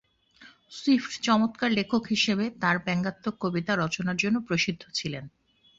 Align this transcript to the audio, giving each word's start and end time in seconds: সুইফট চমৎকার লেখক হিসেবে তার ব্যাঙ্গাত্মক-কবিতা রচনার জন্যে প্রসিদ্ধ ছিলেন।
সুইফট 0.71 1.11
চমৎকার 1.23 1.69
লেখক 1.71 2.03
হিসেবে 2.09 2.45
তার 2.61 2.75
ব্যাঙ্গাত্মক-কবিতা 2.79 3.73
রচনার 3.75 4.17
জন্যে 4.17 4.39
প্রসিদ্ধ 4.47 4.83
ছিলেন। 4.93 5.23